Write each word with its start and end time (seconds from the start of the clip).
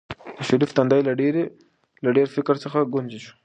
د 0.37 0.39
شریف 0.47 0.71
تندی 0.77 1.01
له 2.03 2.09
ډېر 2.17 2.27
فکر 2.35 2.55
څخه 2.63 2.89
ګونځې 2.93 3.19
شو. 3.25 3.33